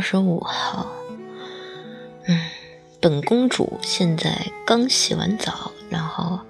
[0.00, 0.90] 二十五号，
[2.24, 2.40] 嗯，
[3.02, 6.40] 本公主现在刚洗完澡，然后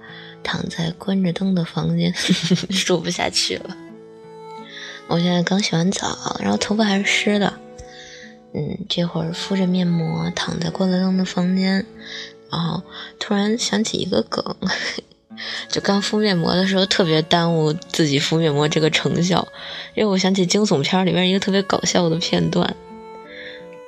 [0.41, 2.13] 躺在关着灯的房间，
[2.71, 3.75] 说不下去了。
[5.09, 7.59] 我现在刚洗完澡，然后头发还是湿的，
[8.53, 11.85] 嗯，这会儿敷着面膜，躺在关了灯的房间，
[12.49, 12.81] 然后
[13.19, 14.55] 突然想起一个梗。
[15.67, 19.45] 就刚敷面膜的时候，特别耽误自己敷面膜这个成效，
[19.95, 22.73] 因为我想起惊悚片里面一个特别搞笑的片段，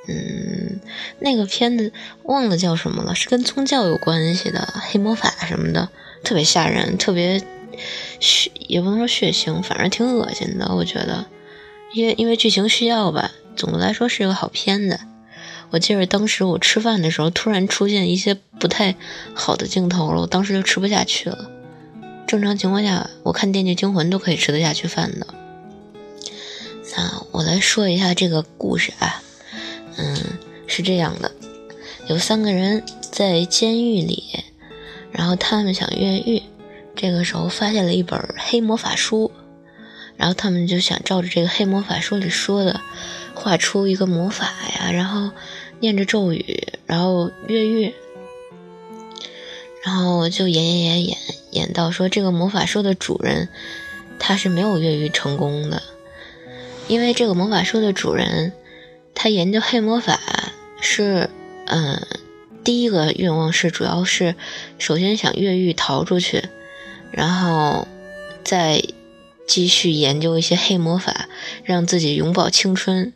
[0.08, 0.80] 嗯，
[1.20, 1.94] 那个片子
[2.24, 5.90] 忘了叫什么了，是跟宗教有关系的，黑魔法什么的，
[6.24, 7.42] 特别吓人，特别
[8.20, 11.26] 血，也不能说血腥，反正挺恶心的，我觉得，
[11.94, 15.00] 因为因为剧情需要吧，总的来说是个好片子。
[15.72, 18.96] 我记得当时我吃饭的时候，突然出现一些不太
[19.34, 21.50] 好的镜头了，我当时就吃不下去了。
[22.28, 25.28] 正常情况下，我看《电锯惊魂》都可以吃得下去饭的。
[26.96, 29.24] 那我来说一下这个故事啊，
[29.98, 30.16] 嗯，
[30.68, 31.32] 是这样的，
[32.08, 34.44] 有三个人在监狱里，
[35.12, 36.42] 然后他们想越狱，
[36.96, 39.32] 这个时候发现了一本黑魔法书，
[40.18, 42.82] 然后他们就想照着这个黑魔法书里说的，
[43.34, 44.46] 画出一个魔法
[44.80, 45.32] 呀，然后。
[45.80, 47.94] 念着咒语，然后越狱，
[49.84, 51.18] 然后就演演演演
[51.52, 53.50] 演到说这个魔法书的主人
[54.18, 55.84] 他是没有越狱成功的，
[56.88, 58.54] 因为这个魔法书的主人
[59.16, 60.20] 他研究黑魔法
[60.82, 61.30] 是，
[61.66, 62.06] 嗯，
[62.64, 64.36] 第一个愿望是主要是
[64.78, 66.44] 首先想越狱逃出去，
[67.12, 67.88] 然后
[68.44, 68.84] 再
[69.48, 71.28] 继续研究一些黑魔法，
[71.64, 73.14] 让自己永葆青春。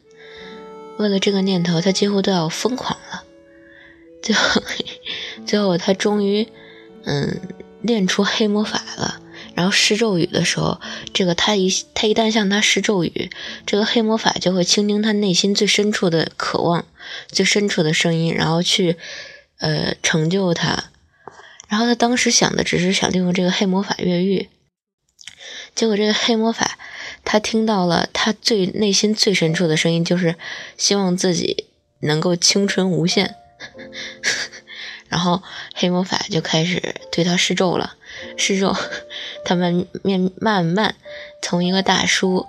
[0.98, 3.24] 为了这个念头，他几乎都要疯狂了。
[4.22, 4.62] 最后，
[5.46, 6.48] 最后他终于，
[7.06, 7.40] 嗯，
[7.82, 9.22] 练出黑魔法了。
[9.58, 10.80] 然后施咒语的时候，
[11.16, 13.32] 这个他一他一旦向他施咒语，
[13.66, 16.86] 这个黑魔法就会倾听他内心最深处的渴望、
[17.30, 18.98] 最深处的声音，然后去，
[19.58, 20.92] 呃，成就他。
[21.68, 24.48] 然后他当时想的只是想利用这个黑魔法越狱，
[25.74, 26.78] 结果这个黑魔法。
[27.26, 30.36] 他听到了他最内心最深处的声音，就是
[30.78, 31.66] 希望自己
[32.02, 33.36] 能够青春无限。
[35.10, 35.42] 然后
[35.74, 37.96] 黑魔法就开始对他施咒了，
[38.38, 38.76] 施咒，
[39.48, 40.96] 他们面慢慢
[41.42, 42.46] 从一个大叔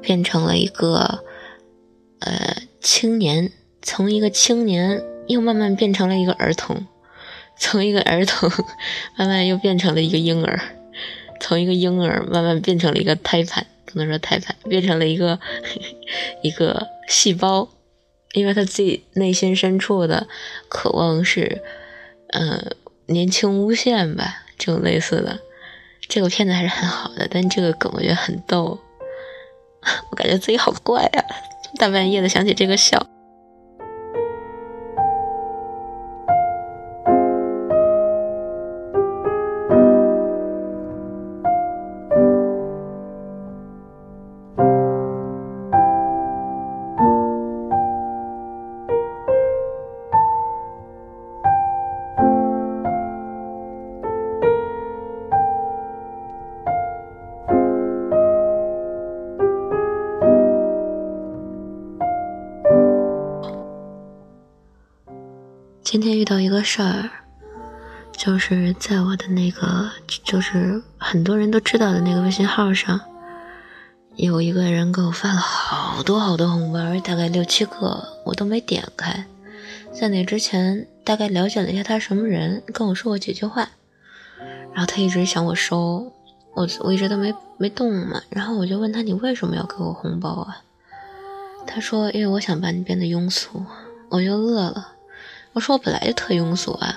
[0.00, 1.22] 变成了一个
[2.20, 3.52] 呃青年，
[3.82, 6.86] 从一个青年又慢慢变成了一个儿童，
[7.58, 8.50] 从一个儿童
[9.16, 10.58] 慢慢又变成了一个婴儿，
[11.38, 13.66] 从一个婴儿慢慢变成了一个胎盘。
[13.84, 15.38] 不能说胎盘变成了一个
[16.42, 17.68] 一个细胞，
[18.32, 20.26] 因为他自己内心深处的
[20.68, 21.60] 渴望是，
[22.28, 22.70] 呃，
[23.06, 25.40] 年轻无限吧，这种类似的。
[26.10, 28.76] 这个片子还是很好的，但这个梗我觉得很逗，
[30.10, 31.24] 我感觉自己好怪啊，
[31.78, 33.06] 大半夜的想起这个笑。
[66.30, 67.10] 到一个事儿，
[68.12, 69.90] 就是在我的那个，
[70.22, 73.00] 就是很多人都知道的那个微信号上，
[74.14, 79.26] 有一个人给我发了好多好多红包，大概六七个，我都没点开。
[79.92, 83.68] 在那之前，大概了解了一下他什么人，跟我说过几句话，
[84.72, 86.12] 然后他一直想我收，
[86.54, 88.22] 我我一直都没没动嘛。
[88.28, 90.62] 然后我就问他，你为什么要给我红包啊？
[91.66, 93.64] 他说，因为我想把你变得庸俗。
[94.10, 94.92] 我就乐了。
[95.52, 96.96] 我说我本来就特庸俗啊，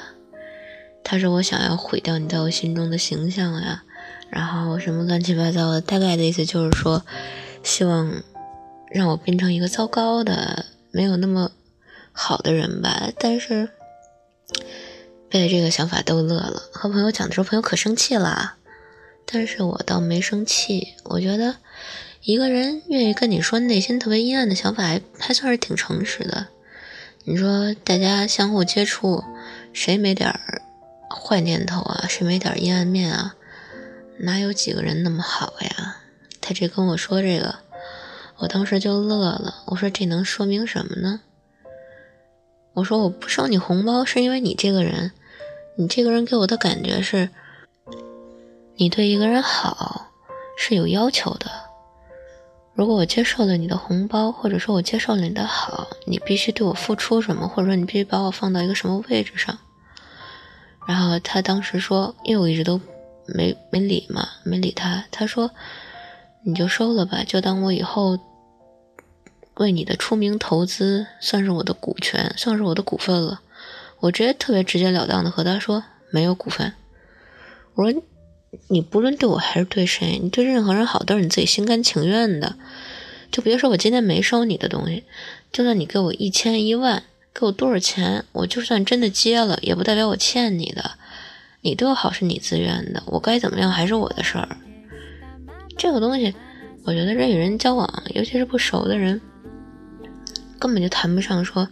[1.03, 3.83] 他说我想要毁掉你在我心中的形象呀，
[4.29, 7.03] 然后什么乱七八糟的，大概的意思就是说，
[7.63, 8.23] 希望
[8.91, 11.51] 让我变成一个糟糕的、没有那么
[12.11, 13.11] 好的人吧。
[13.17, 13.69] 但是
[15.29, 18.57] 被这个想法逗乐了，和朋友讲的时候，朋友可生气了，
[19.25, 20.89] 但是我倒没生气。
[21.05, 21.55] 我觉得
[22.21, 26.47] 一个人愿意跟你说内心特别阴暗的想法，还还算是挺诚实的。
[27.25, 29.23] 你说大家相互接触，
[29.71, 30.61] 谁没点儿
[31.09, 32.05] 坏念头啊？
[32.09, 33.35] 谁没点阴暗面啊？
[34.17, 35.97] 哪有几个人那么好呀？
[36.41, 37.55] 他这跟我说这个，
[38.39, 39.63] 我当时就乐了。
[39.67, 41.21] 我说这能说明什么呢？
[42.73, 45.13] 我说我不收你红包是因为你这个人，
[45.77, 47.29] 你这个人给我的感觉是，
[48.75, 50.11] 你对一个人好
[50.57, 51.62] 是有要求的。
[52.75, 59.55] 如果我接受了你的红包，或者说我接受了你的好，你必须对我付出什么，或者说你必须把我放到一个什么位置上。
[60.87, 62.81] 然后他当时说，因为我一直都
[63.27, 65.05] 没没理嘛，没理他。
[65.11, 65.51] 他说，
[66.43, 68.17] 你就收了吧，就当我以后
[69.55, 73.41] 为你的出名投资，算是我的股权，算是我的股份了。
[73.99, 76.73] 我直接特别直截了当的和他说，没有股份。
[77.75, 78.01] 我说。
[78.67, 82.55] 你不论对我还是对谁，你对任何人好都是你自己心甘情愿的。
[83.31, 85.03] 就别说我今天没收你的东西，
[85.51, 87.03] 就算你给我一千一万，
[87.33, 90.91] 给我多少钱，我就算真的接了，也不代表我欠你的。
[91.61, 94.57] 你对我好是你自愿的，我该怎么样还是我的事儿。
[95.75, 96.35] 这个东西，
[96.83, 99.19] 我觉得人与人交往，尤其是不熟的人，
[100.59, 101.67] 根本就谈不上说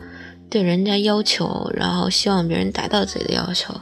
[0.49, 3.79] 对人家要求，然后希望别人达到自己的要求。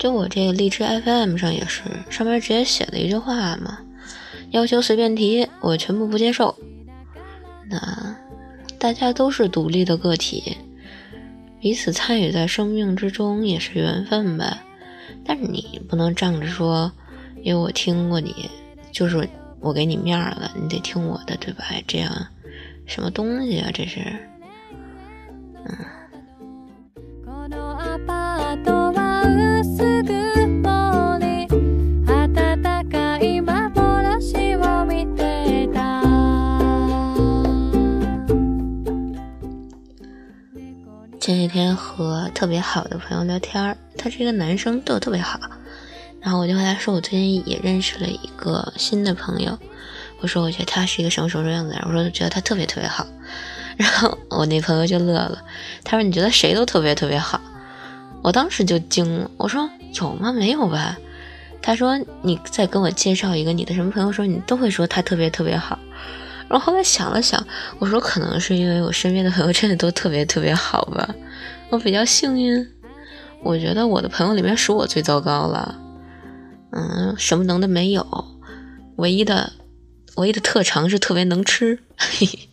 [0.00, 3.80] 就我这个荔枝 FM 上也是，上面直接写了一句话嘛，
[4.50, 6.56] 要求随便提，我全部不接受。
[7.68, 8.16] 那
[8.78, 10.56] 大家都是独立的个体，
[11.60, 14.62] 彼此参与在生命之中也是缘分呗。
[15.22, 16.90] 但是你不能仗着说，
[17.42, 18.48] 因为我听过你，
[18.90, 19.28] 就是
[19.60, 21.66] 我给你面了，你得听我的，对吧？
[21.86, 22.10] 这样
[22.86, 23.70] 什么东西啊？
[23.70, 24.00] 这是，
[25.66, 25.99] 嗯。
[41.20, 45.38] 前几天和特别好的朋友聊天他是一个男生，对我特别好。
[46.18, 49.58] 然后我就和他说，我最近也认识了一个新的朋友。
[50.20, 51.76] 我说，我觉得他是一个什么什么样子？
[51.84, 53.06] 我说，觉得他特别特别好。
[53.76, 55.42] 然后我那朋友就乐了，
[55.84, 57.38] 他说，你觉得谁都特别特别好？
[58.22, 59.68] 我当时就惊了，我说，
[60.00, 60.32] 有吗？
[60.32, 60.96] 没有吧？
[61.60, 65.78] 他说，你再跟我介绍一个你的什么朋友，说你都会说他特别特别好。
[66.50, 67.46] 然后后来想了想，
[67.78, 71.14] 我说可能是因为我身边的朋友真的都特别特别好吧，
[71.70, 72.66] 我比较幸运。
[73.42, 75.78] 我觉得我的朋友里面数我最糟糕了，
[76.72, 78.04] 嗯，什么能的没有，
[78.96, 79.52] 唯一的
[80.16, 81.78] 唯一的特长是特别能吃。
[81.96, 82.49] 嘿嘿。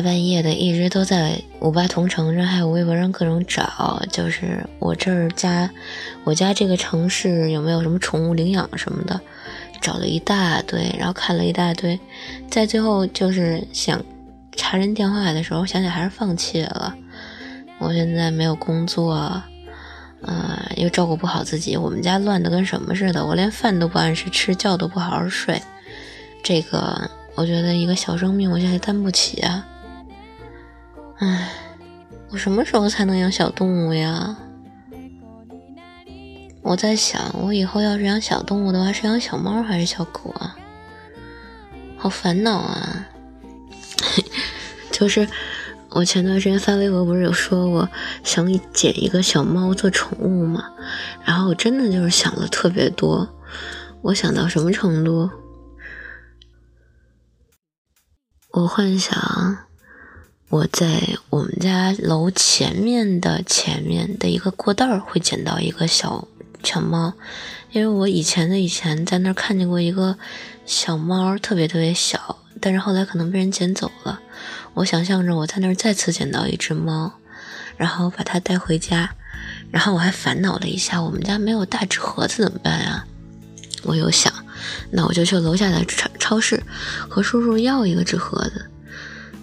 [0.00, 5.68] 大半夜的，一直都在五八同城上，还有微博上各种找，就是我这儿家，
[6.24, 9.20] 我家这个城市有没有什么宠物领养什么的，
[9.78, 12.00] 找了一大堆，然后看了一大堆，
[12.48, 14.02] 在最后就是想
[14.52, 16.94] 查人电话的时候，想想还是放弃了。
[17.78, 19.42] 我现在没有工作，
[20.22, 25.60] 呃，又照顾不好自己，我们家乱的跟什么似的，我连饭都不按时吃，觉都不好好睡，
[26.42, 27.10] 这个。
[27.36, 29.66] 我觉得一个小生命，我现在担不起啊！
[31.20, 31.52] 唉，
[32.30, 34.38] 我什么时候才能养小动物呀？
[36.62, 40.56] 我在想，我以后要是养小动物的话，是养小猫还是小狗啊？
[41.98, 43.06] 好烦恼啊！
[44.90, 45.28] 就是
[45.90, 47.86] 我前段时间发微博，不是有说我
[48.24, 50.70] 想捡一个小猫做宠物嘛？
[51.22, 53.28] 然后我真的就是想了特别多，
[54.00, 55.28] 我想到什么程度？
[58.52, 59.68] 我幻想
[60.50, 66.26] 我在我们家楼前面的前面的一个过道会捡到一个小
[66.64, 67.14] 小猫，
[67.70, 70.18] 因为我以前的以前在那儿看见过一个
[70.66, 74.18] 小猫，特别特别小，但是后来可能被人捡走了。
[74.74, 77.12] 我想象着我在那儿再次捡到一只猫，
[77.76, 79.14] 然后把它带回家，
[79.70, 83.04] 然后我还烦恼了一下，我们家没有大纸盒子怎么办呀？
[83.84, 84.32] 我又想。
[84.90, 86.60] 那我就去楼下的超超市
[87.08, 88.66] 和叔叔要一个纸盒子，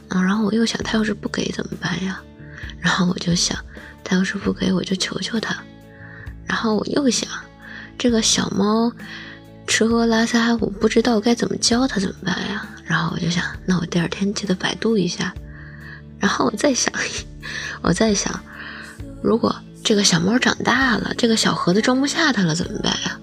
[0.09, 2.19] 啊，然后我又想他要是不给怎么办呀？
[2.79, 3.57] 然后我就想
[4.03, 5.55] 他要是不给我就求求他，
[6.45, 7.29] 然后我又想
[7.97, 8.91] 这个小猫
[9.65, 12.65] 吃喝拉撒我不知道该怎么教它怎么办呀？
[12.85, 15.33] 然后我就想那我第二天记得百度一下，
[16.19, 16.93] 然后我再想
[17.81, 18.39] 我再想
[19.21, 23.19] 如果这个小猫长大了，这个小盒子装不下它了怎么办呀？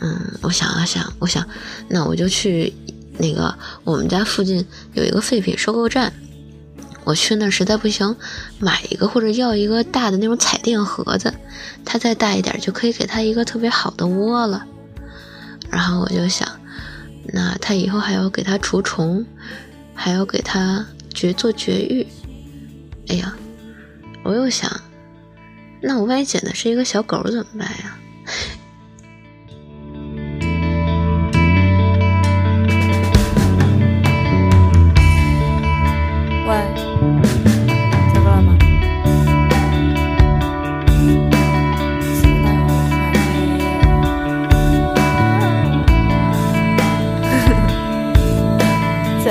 [0.00, 1.48] 嗯，我想了想，我想，
[1.88, 2.74] 那我就去
[3.18, 6.12] 那个我们家附近有一个废品收购站，
[7.04, 8.16] 我去那实在不行，
[8.58, 11.32] 买一个或者要一个大的那种彩电盒子，
[11.84, 14.66] 它再大一点就可以给它一个特别好的窝了。
[15.70, 16.48] 然后我就想，
[17.32, 19.24] 那它以后还要给它除虫，
[19.94, 22.06] 还要给它绝做绝育。
[23.08, 23.36] 哎呀，
[24.22, 24.80] 我又想，
[25.82, 27.98] 那我万一捡的是一个小狗怎么办呀？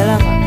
[0.06, 0.26] 了吗？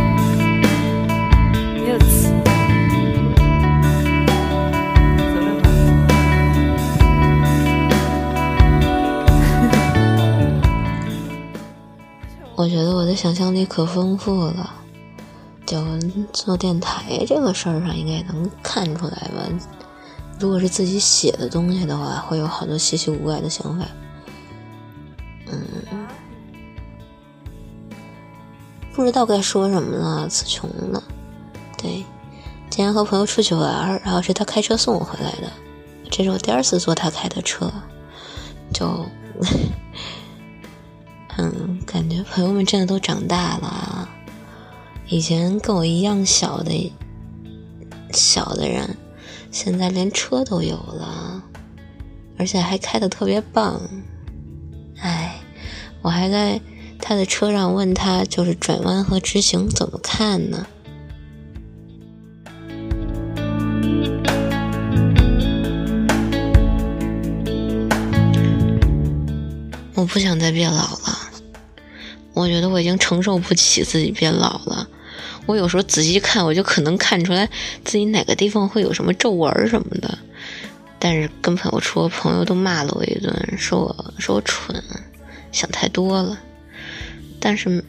[12.57, 14.71] 我觉得我的想象力可丰富了，
[15.67, 15.79] 就
[16.33, 19.43] 做电台这个事儿上应该能看出来吧。
[20.41, 23.87] 如果是自己写的东西的话，会有好多稀奇古怪的想法。
[25.47, 25.63] 嗯。
[28.97, 31.03] 不知道该说什么了，词穷了。
[31.77, 31.97] 对，
[32.71, 35.53] 今天和朋友出去玩，然后是他开车送我回来的。
[36.11, 37.71] 这是我第二次坐他开的车，
[38.73, 39.05] 就，
[41.37, 44.09] 嗯，感觉朋友们真的都长大了。
[45.09, 46.91] 以前跟我一样小的
[48.13, 48.97] 小的人。
[49.53, 51.43] 现在连车都有了，
[52.39, 53.81] 而且还开的特别棒。
[55.01, 55.37] 哎，
[56.03, 56.61] 我还在
[57.01, 60.67] 他的车上问他，就是转弯和直行怎么看呢？
[69.95, 71.19] 我不想再变老了，
[72.35, 74.87] 我觉得我已经承受不起自己变老了。
[75.47, 77.49] 我有时候仔细看，我就可能看出来
[77.85, 80.19] 自己哪个地方会有什么皱纹什么的，
[80.99, 84.83] 但是跟朋友说，朋友都骂了我一顿，说我说我蠢，
[85.51, 86.39] 想太多了。
[87.41, 87.85] 但是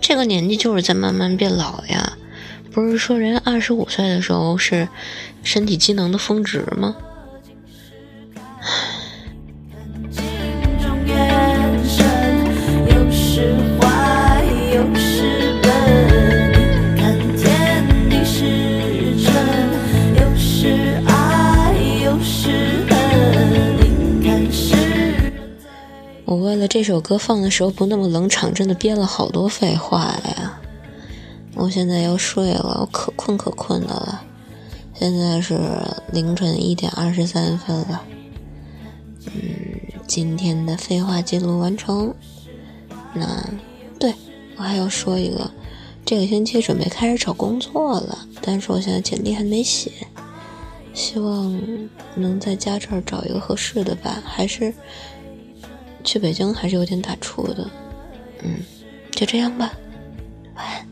[0.00, 2.16] 这个年纪就是在慢慢变老呀，
[2.72, 4.88] 不是说人二十五岁的时候是
[5.42, 6.96] 身体机能的峰值吗？
[26.72, 30.58] 这首歌放的时候不那么冷场，真的憋了好多废话呀！
[31.54, 34.24] 我现在要睡了，我可困可困的了。
[34.94, 35.60] 现在是
[36.14, 38.02] 凌晨一点二十三分了。
[39.26, 39.42] 嗯，
[40.06, 42.14] 今天的废话记录完成。
[43.12, 43.46] 那
[43.98, 44.14] 对
[44.56, 45.50] 我还要说一个，
[46.06, 49.92] 这个星期准备开始找工作了，但是我现在简历还没写，
[50.94, 51.54] 希望
[52.14, 54.72] 能在家这儿找一个合适的吧，还是。
[56.04, 57.70] 去北京还是有点打怵的，
[58.42, 58.58] 嗯，
[59.12, 59.72] 就这样吧，
[60.54, 60.86] 晚安。